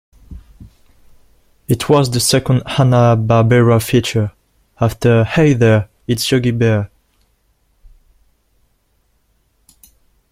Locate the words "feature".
3.83-4.31